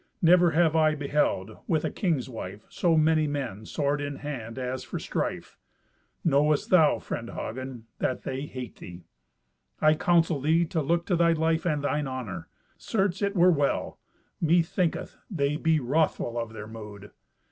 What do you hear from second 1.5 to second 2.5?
with a king's